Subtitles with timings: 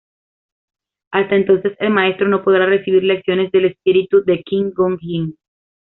[1.11, 5.35] Hasta entonces el Maestro no podrá recibir lecciones del espíritu de Qui-Gon Jinn.